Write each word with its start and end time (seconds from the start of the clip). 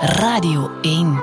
Radio 0.00 0.70
1. 0.82 1.22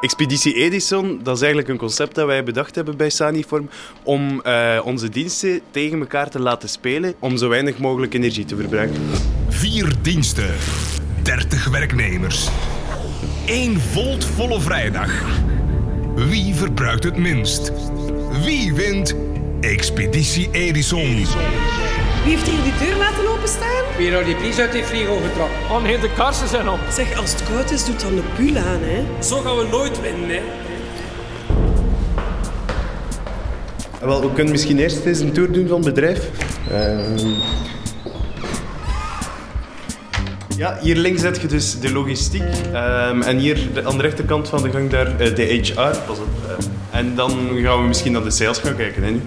Expeditie 0.00 0.54
Edison, 0.54 1.20
dat 1.22 1.34
is 1.34 1.40
eigenlijk 1.40 1.70
een 1.70 1.76
concept 1.78 2.14
dat 2.14 2.26
wij 2.26 2.44
bedacht 2.44 2.74
hebben 2.74 2.96
bij 2.96 3.10
Saniform 3.10 3.68
om 4.02 4.42
uh, 4.46 4.80
onze 4.84 5.08
diensten 5.08 5.60
tegen 5.70 6.00
elkaar 6.00 6.30
te 6.30 6.40
laten 6.40 6.68
spelen 6.68 7.14
om 7.18 7.36
zo 7.36 7.48
weinig 7.48 7.78
mogelijk 7.78 8.14
energie 8.14 8.44
te 8.44 8.56
verbruiken. 8.56 9.00
Vier 9.48 9.92
diensten, 10.02 10.54
30 11.22 11.68
werknemers, 11.68 12.48
één 13.46 13.80
volt 13.80 14.24
volle 14.24 14.60
vrijdag. 14.60 15.22
Wie 16.14 16.54
verbruikt 16.54 17.04
het 17.04 17.16
minst? 17.16 17.72
Wie 18.44 18.74
wint 18.74 19.14
Expeditie 19.60 20.48
Edison? 20.52 21.26
Wie 22.24 22.30
heeft 22.36 22.48
hier 22.48 22.62
die 22.62 22.86
deur 22.86 22.96
laten 22.96 23.28
openstaan? 23.28 23.84
Wie 23.96 24.10
heeft 24.10 24.24
die 24.24 24.34
pries 24.34 24.58
uit 24.58 24.72
die 24.72 24.84
frigo 24.84 25.16
getrokken? 25.16 25.56
Oh 25.70 25.82
nee, 25.82 25.98
de 25.98 26.10
karsen 26.16 26.48
zijn 26.48 26.68
op. 26.68 26.78
Zeg, 26.90 27.18
als 27.18 27.32
het 27.32 27.42
koud 27.42 27.70
is, 27.70 27.84
doet 27.84 28.00
dan 28.00 28.14
de 28.14 28.22
bul 28.36 28.56
aan, 28.56 28.80
hè? 28.82 29.22
Zo 29.22 29.40
gaan 29.40 29.56
we 29.56 29.66
nooit 29.70 30.00
winnen, 30.00 30.28
hè? 30.28 30.40
Wel, 34.00 34.20
we 34.20 34.32
kunnen 34.32 34.52
misschien 34.52 34.78
eerst 34.78 35.04
eens 35.04 35.20
een 35.20 35.32
tour 35.32 35.52
doen 35.52 35.68
van 35.68 35.76
het 35.76 35.94
bedrijf. 35.94 36.30
Uh... 36.70 36.98
Ja, 40.56 40.78
hier 40.80 40.96
links 40.96 41.20
zet 41.20 41.40
je 41.40 41.48
dus 41.48 41.80
de 41.80 41.92
logistiek. 41.92 42.42
Um, 42.42 43.22
en 43.22 43.38
hier 43.38 43.58
aan 43.84 43.96
de 43.96 44.02
rechterkant 44.02 44.48
van 44.48 44.62
de 44.62 44.70
gang 44.70 44.90
daar 44.90 45.06
uh, 45.20 45.34
de 45.34 45.42
HR. 45.42 45.96
Pas 46.06 46.18
op. 46.18 46.28
Uh, 46.46 46.98
en 46.98 47.14
dan 47.14 47.30
gaan 47.62 47.80
we 47.80 47.86
misschien 47.86 48.12
naar 48.12 48.22
de 48.22 48.30
sales 48.30 48.58
gaan 48.58 48.76
kijken, 48.76 49.02
hè, 49.02 49.10
nu. 49.10 49.22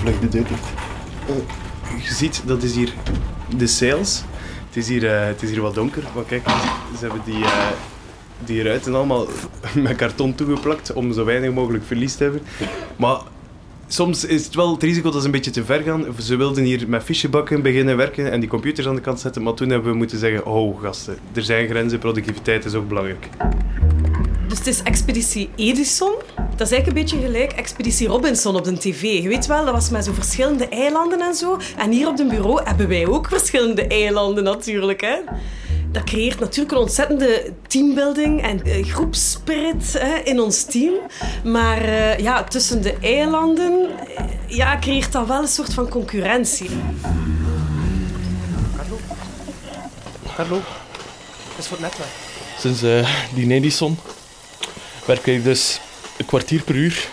Vlug 0.00 0.18
de 0.20 0.28
deur 0.28 0.44
dicht. 0.48 0.87
Je 2.02 2.14
ziet, 2.14 2.42
dat 2.46 2.62
is 2.62 2.74
hier 2.74 2.92
de 3.56 3.66
sales. 3.66 4.22
Het 4.66 4.76
is 4.76 4.88
hier, 4.88 5.02
uh, 5.02 5.26
het 5.26 5.42
is 5.42 5.50
hier 5.50 5.60
wat 5.60 5.74
donker, 5.74 6.02
maar 6.14 6.24
kijk, 6.24 6.48
ze 6.98 7.04
hebben 7.04 7.20
die, 7.24 7.38
uh, 7.38 7.66
die 8.44 8.62
ruiten 8.62 8.94
allemaal 8.94 9.26
met 9.74 9.96
karton 9.96 10.34
toegeplakt 10.34 10.92
om 10.92 11.12
zo 11.12 11.24
weinig 11.24 11.52
mogelijk 11.52 11.84
verlies 11.84 12.14
te 12.14 12.22
hebben. 12.22 12.42
Maar 12.96 13.20
soms 13.88 14.24
is 14.24 14.44
het 14.44 14.54
wel 14.54 14.72
het 14.72 14.82
risico 14.82 15.10
dat 15.10 15.20
ze 15.20 15.26
een 15.26 15.32
beetje 15.32 15.50
te 15.50 15.64
ver 15.64 15.82
gaan. 15.82 16.06
Ze 16.18 16.36
wilden 16.36 16.64
hier 16.64 16.88
met 16.88 17.02
fichebakken 17.02 17.62
beginnen 17.62 17.96
werken 17.96 18.30
en 18.30 18.40
die 18.40 18.48
computers 18.48 18.86
aan 18.86 18.94
de 18.94 19.00
kant 19.00 19.20
zetten, 19.20 19.42
maar 19.42 19.54
toen 19.54 19.70
hebben 19.70 19.90
we 19.90 19.96
moeten 19.96 20.18
zeggen, 20.18 20.46
oh 20.46 20.82
gasten, 20.82 21.18
er 21.32 21.42
zijn 21.42 21.68
grenzen, 21.68 21.98
productiviteit 21.98 22.64
is 22.64 22.74
ook 22.74 22.88
belangrijk. 22.88 23.28
Dus 24.48 24.58
het 24.58 24.66
is 24.66 24.82
Expeditie 24.82 25.48
Edison. 25.56 26.14
Dat 26.58 26.66
is 26.66 26.72
eigenlijk 26.72 27.12
een 27.12 27.18
beetje 27.18 27.26
gelijk 27.26 27.52
Expeditie 27.52 28.08
Robinson 28.08 28.56
op 28.56 28.64
de 28.64 28.78
tv. 28.78 29.02
Je 29.02 29.28
weet 29.28 29.46
wel, 29.46 29.64
dat 29.64 29.74
was 29.74 29.90
met 29.90 30.04
zo 30.04 30.12
verschillende 30.12 30.68
eilanden 30.68 31.20
en 31.20 31.34
zo. 31.34 31.58
En 31.76 31.90
hier 31.90 32.08
op 32.08 32.18
het 32.18 32.28
bureau 32.28 32.62
hebben 32.64 32.88
wij 32.88 33.06
ook 33.06 33.28
verschillende 33.28 33.86
eilanden 33.86 34.44
natuurlijk. 34.44 35.00
Hè? 35.00 35.16
Dat 35.92 36.04
creëert 36.04 36.38
natuurlijk 36.38 36.72
een 36.72 36.78
ontzettende 36.78 37.52
teambuilding 37.66 38.42
en 38.42 38.84
groepspirit 38.84 39.92
hè, 39.98 40.16
in 40.16 40.40
ons 40.40 40.64
team. 40.64 40.94
Maar 41.44 41.84
uh, 41.84 42.18
ja, 42.18 42.44
tussen 42.44 42.82
de 42.82 42.96
eilanden 43.00 43.72
uh, 43.80 44.24
ja, 44.46 44.78
creëert 44.78 45.12
dat 45.12 45.26
wel 45.26 45.42
een 45.42 45.48
soort 45.48 45.74
van 45.74 45.88
concurrentie. 45.88 46.70
Carlo? 48.76 48.98
Carlo? 50.34 50.56
Dat 51.48 51.58
is 51.58 51.66
voor 51.66 51.78
het 51.78 51.86
netwerk. 51.86 52.10
Sinds 52.58 52.80
die 53.34 53.52
Edison 53.52 53.98
werk 55.04 55.26
ik 55.26 55.44
dus 55.44 55.80
een 56.18 56.26
kwartier 56.26 56.62
per 56.62 56.74
uur 56.74 57.08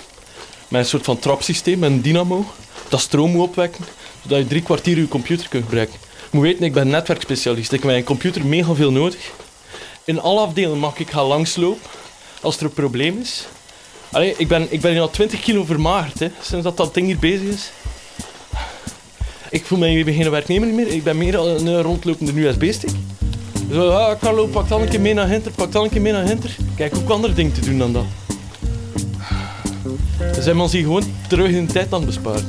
met 0.67 0.81
een 0.81 0.87
soort 0.87 1.03
van 1.03 1.19
trapsysteem, 1.19 1.83
een 1.83 2.01
dynamo, 2.01 2.45
dat 2.89 2.99
stroom 2.99 3.31
moet 3.31 3.47
opwekken, 3.47 3.85
zodat 4.21 4.37
je 4.37 4.47
drie 4.47 4.61
kwartier 4.61 4.97
je 4.97 5.07
computer 5.07 5.49
kunt 5.49 5.63
gebruiken. 5.63 5.99
Je 6.31 6.37
moet 6.37 6.43
weten, 6.43 6.63
ik 6.63 6.73
ben 6.73 6.87
netwerkspecialist. 6.87 7.71
Ik 7.71 7.79
heb 7.79 7.91
mijn 7.91 8.03
computer 8.03 8.45
mega 8.45 8.73
veel 8.73 8.91
nodig. 8.91 9.31
In 10.03 10.21
alle 10.21 10.39
afdelingen 10.39 10.79
mag 10.79 10.99
ik 10.99 11.09
gaan 11.09 11.25
langslopen 11.25 11.81
als 12.41 12.57
er 12.57 12.63
een 12.63 12.73
probleem 12.73 13.19
is. 13.21 13.45
Allee, 14.11 14.33
ik 14.37 14.47
ben, 14.47 14.67
ik 14.69 14.81
ben 14.81 14.91
hier 14.91 15.01
al 15.01 15.09
20 15.09 15.41
kilo 15.41 15.63
vermagerd 15.63 16.19
hè, 16.19 16.27
sinds 16.41 16.63
dat 16.63 16.77
dat 16.77 16.93
ding 16.93 17.07
hier 17.07 17.19
bezig 17.19 17.47
is. 17.47 17.71
Ik 19.49 19.65
voel 19.65 19.77
mij 19.77 20.03
geen 20.03 20.29
werknemer 20.29 20.67
meer. 20.67 20.87
Ik 20.87 21.03
ben 21.03 21.17
meer 21.17 21.35
een 21.35 21.81
rondlopende 21.81 22.41
USB-stick. 22.41 22.89
Zo, 23.71 23.89
ah, 23.89 24.19
Carlo, 24.19 24.47
pak 24.47 24.67
dan 24.67 24.81
een 24.81 24.89
keer 24.89 25.01
mee 25.01 25.13
naar 25.13 25.27
Hinter, 25.27 25.51
pak 25.51 25.71
dan 25.71 25.83
een 25.83 25.89
keer 25.89 26.01
mee 26.01 26.11
naar 26.11 26.25
Hinter. 26.25 26.55
Kijk, 26.75 26.95
ook 26.95 27.09
andere 27.09 27.33
dingen 27.33 27.53
te 27.53 27.61
doen 27.61 27.77
dan 27.77 27.93
dat. 27.93 28.24
Zijn 30.45 30.57
we 30.57 30.63
ons 30.63 30.73
hier 30.73 30.83
gewoon 30.83 31.15
terug 31.29 31.49
in 31.49 31.65
de 31.65 31.73
tijd 31.73 31.93
aan 31.93 32.01
het 32.01 32.05
besparen. 32.05 32.47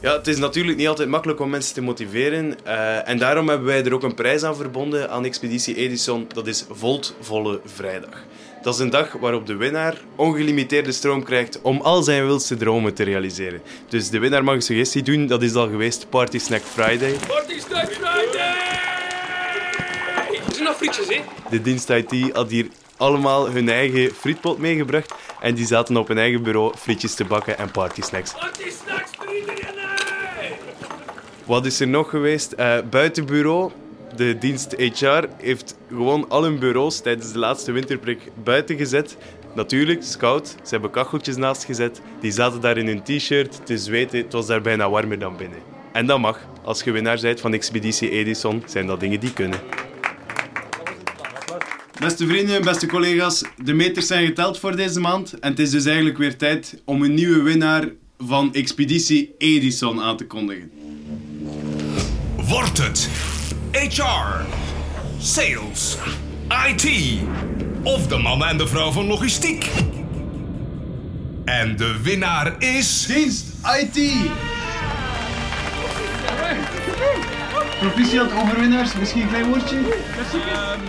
Ja, 0.00 0.16
het 0.16 0.26
is 0.26 0.38
natuurlijk 0.38 0.76
niet 0.76 0.88
altijd 0.88 1.08
makkelijk 1.08 1.40
om 1.40 1.50
mensen 1.50 1.74
te 1.74 1.80
motiveren. 1.82 2.54
Uh, 2.66 3.08
en 3.08 3.18
daarom 3.18 3.48
hebben 3.48 3.66
wij 3.66 3.84
er 3.84 3.94
ook 3.94 4.02
een 4.02 4.14
prijs 4.14 4.42
aan 4.42 4.56
verbonden 4.56 5.10
aan 5.10 5.24
Expeditie 5.24 5.76
Edison. 5.76 6.26
Dat 6.34 6.46
is 6.46 6.64
Volt 6.70 7.14
Volle 7.20 7.60
Vrijdag. 7.64 8.24
Dat 8.62 8.74
is 8.74 8.80
een 8.80 8.90
dag 8.90 9.12
waarop 9.12 9.46
de 9.46 9.56
winnaar 9.56 10.00
ongelimiteerde 10.16 10.92
stroom 10.92 11.24
krijgt 11.24 11.60
om 11.62 11.80
al 11.80 12.02
zijn 12.02 12.24
wildste 12.24 12.56
dromen 12.56 12.94
te 12.94 13.02
realiseren. 13.02 13.62
Dus 13.88 14.10
de 14.10 14.18
winnaar 14.18 14.44
mag 14.44 14.54
een 14.54 14.62
suggestie 14.62 15.02
doen. 15.02 15.26
Dat 15.26 15.42
is 15.42 15.54
al 15.54 15.68
geweest 15.68 16.06
Party 16.08 16.38
Snack 16.38 16.62
Friday. 16.62 17.16
Party 17.26 17.58
Snack 17.58 17.92
Friday! 17.92 18.54
Er 20.46 20.52
zijn 20.52 20.64
nog 20.64 20.76
frietjes, 20.76 21.08
hè? 21.08 21.20
De 21.50 21.62
dienst 21.62 21.90
IT 21.90 22.32
had 22.32 22.50
hier 22.50 22.66
allemaal 23.00 23.50
hun 23.50 23.68
eigen 23.68 24.10
frietpot 24.14 24.58
meegebracht. 24.58 25.14
En 25.40 25.54
die 25.54 25.66
zaten 25.66 25.96
op 25.96 26.08
hun 26.08 26.18
eigen 26.18 26.42
bureau 26.42 26.76
frietjes 26.76 27.14
te 27.14 27.24
bakken 27.24 27.58
en 27.58 27.70
partysnacks. 27.70 28.32
Partysnacks 28.32 29.10
voor 29.18 29.34
iedereen! 29.34 29.70
Wat 31.50 31.66
is 31.66 31.80
er 31.80 31.88
nog 31.88 32.10
geweest? 32.10 32.54
Uh, 32.58 32.78
buitenbureau. 32.90 33.70
De 34.16 34.38
dienst 34.38 34.74
HR 34.76 35.24
heeft 35.36 35.76
gewoon 35.88 36.28
al 36.28 36.42
hun 36.42 36.58
bureaus 36.58 37.00
tijdens 37.00 37.32
de 37.32 37.38
laatste 37.38 37.72
winterprik 37.72 38.20
buiten 38.42 38.76
gezet. 38.76 39.16
Natuurlijk, 39.54 40.02
scout. 40.02 40.48
Ze 40.48 40.68
hebben 40.70 40.90
kacheltjes 40.90 41.36
naast 41.36 41.64
gezet. 41.64 42.00
Die 42.20 42.30
zaten 42.30 42.60
daar 42.60 42.76
in 42.76 42.86
hun 42.86 43.02
t-shirt 43.02 43.66
te 43.66 43.78
zweten. 43.78 44.18
Het 44.18 44.32
was 44.32 44.46
daar 44.46 44.60
bijna 44.60 44.90
warmer 44.90 45.18
dan 45.18 45.36
binnen. 45.36 45.58
En 45.92 46.06
dat 46.06 46.18
mag. 46.18 46.38
Als 46.62 46.82
je 46.82 46.90
winnaar 46.90 47.18
bent 47.20 47.40
van 47.40 47.52
Expeditie 47.52 48.10
Edison, 48.10 48.62
zijn 48.66 48.86
dat 48.86 49.00
dingen 49.00 49.20
die 49.20 49.32
kunnen. 49.32 49.58
Beste 52.00 52.26
vrienden, 52.26 52.62
beste 52.62 52.86
collega's, 52.86 53.44
de 53.64 53.72
meters 53.72 54.06
zijn 54.06 54.26
geteld 54.26 54.58
voor 54.58 54.76
deze 54.76 55.00
maand. 55.00 55.38
En 55.38 55.50
het 55.50 55.58
is 55.58 55.70
dus 55.70 55.84
eigenlijk 55.84 56.18
weer 56.18 56.36
tijd 56.36 56.82
om 56.84 57.02
een 57.02 57.14
nieuwe 57.14 57.42
winnaar 57.42 57.88
van 58.18 58.54
Expeditie 58.54 59.34
Edison 59.38 60.00
aan 60.00 60.16
te 60.16 60.26
kondigen. 60.26 60.70
Wordt 62.36 62.78
het 62.78 63.08
HR, 63.72 64.44
Sales, 65.18 65.96
IT 66.68 66.88
of 67.82 68.06
de 68.06 68.18
man 68.18 68.44
en 68.44 68.58
de 68.58 68.66
vrouw 68.66 68.90
van 68.90 69.06
logistiek? 69.06 69.70
En 71.44 71.76
de 71.76 72.00
winnaar 72.02 72.62
is... 72.62 73.06
Dienst 73.06 73.46
IT! 73.80 74.12
Proficiat 77.78 78.32
overwinnaars, 78.32 78.94
misschien 78.94 79.22
een 79.22 79.28
klein 79.28 79.48
woordje? 79.48 79.76
Um, 79.76 80.80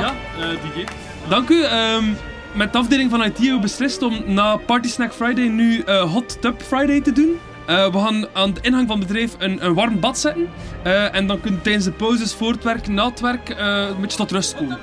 ja, 0.00 0.14
ja 0.36 0.52
uh, 0.52 0.74
die 0.74 0.84
Dank 1.28 1.48
u. 1.48 1.64
Um, 1.64 2.16
met 2.52 2.72
de 2.72 2.78
afdeling 2.78 3.10
van 3.10 3.22
IT 3.22 3.36
hebben 3.36 3.54
we 3.54 3.60
beslist 3.60 4.02
om 4.02 4.22
na 4.26 4.56
Party 4.56 4.88
Snack 4.88 5.12
Friday 5.12 5.48
nu 5.48 5.82
uh, 5.86 6.12
Hot 6.12 6.40
Tub 6.40 6.62
Friday 6.62 7.00
te 7.00 7.12
doen. 7.12 7.38
Uh, 7.68 7.92
we 7.92 7.98
gaan 7.98 8.26
aan 8.32 8.54
de 8.54 8.60
ingang 8.60 8.88
van 8.88 8.98
het 8.98 9.06
bedrijf 9.06 9.34
een, 9.38 9.64
een 9.64 9.74
warm 9.74 10.00
bad 10.00 10.18
zetten. 10.18 10.48
Uh, 10.86 11.14
en 11.14 11.26
dan 11.26 11.40
kun 11.40 11.52
je 11.52 11.60
tijdens 11.60 11.84
de 11.84 11.92
pauzes, 11.92 12.34
voor 12.34 12.52
het 12.52 12.64
werk, 12.64 12.88
na 12.88 13.08
het 13.08 13.20
werk, 13.20 13.50
uh, 13.50 13.56
een 13.88 14.00
beetje 14.00 14.16
tot 14.16 14.30
rust 14.30 14.54
komen. 14.54 14.78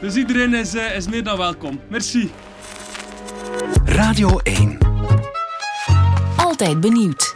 dus 0.00 0.14
iedereen 0.14 0.54
is, 0.54 0.74
is 0.74 1.08
meer 1.08 1.24
dan 1.24 1.36
welkom. 1.36 1.80
Merci. 1.88 2.30
Radio 3.84 4.38
1. 4.38 4.78
Altijd 6.36 6.80
benieuwd. 6.80 7.33